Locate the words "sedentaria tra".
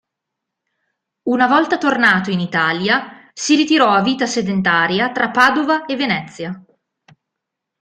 4.25-5.29